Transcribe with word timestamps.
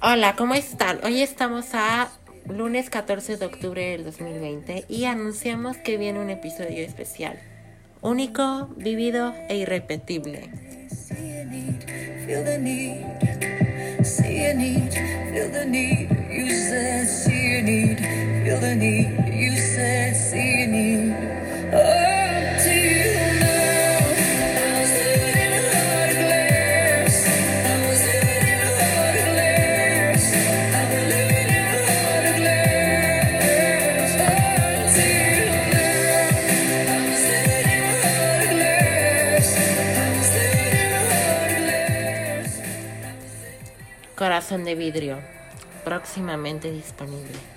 Hola, 0.00 0.36
¿cómo 0.36 0.54
están? 0.54 1.04
Hoy 1.04 1.20
estamos 1.20 1.66
a 1.74 2.10
lunes 2.48 2.88
14 2.88 3.36
de 3.36 3.44
octubre 3.44 3.90
del 3.90 4.04
2020 4.04 4.86
y 4.88 5.04
anunciamos 5.04 5.76
que 5.76 5.98
viene 5.98 6.18
un 6.18 6.30
episodio 6.30 6.82
especial, 6.82 7.38
único, 8.00 8.68
vivido 8.78 9.34
e 9.50 9.58
irrepetible. 9.58 10.65
See 10.88 11.38
a 11.38 11.44
need, 11.44 11.82
feel 12.26 12.44
the 12.44 12.58
need. 12.58 14.06
See 14.06 14.44
a 14.44 14.54
need, 14.54 14.92
feel 15.32 15.48
the 15.50 15.64
need. 15.66 16.10
You 16.30 16.50
said, 16.50 17.08
see 17.08 17.58
a 17.58 17.62
need, 17.62 17.98
feel 18.44 18.60
the 18.60 18.76
need. 18.76 19.34
You 19.34 19.56
said, 19.56 20.14
see 20.14 20.62
a 20.62 20.66
need. 20.68 21.74
Oh, 21.74 22.05
Corazón 44.16 44.64
de 44.64 44.74
vidrio, 44.74 45.18
próximamente 45.84 46.70
disponible. 46.72 47.55